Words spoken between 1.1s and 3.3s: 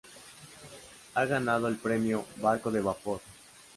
Ha ganado el Premio Barco de Vapor.